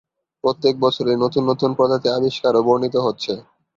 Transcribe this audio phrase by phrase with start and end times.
[0.43, 3.33] প্রত্যেক বছরই নতুন নতুন প্রজাতি আবিষ্কার ও বর্ণিত হচ্ছে।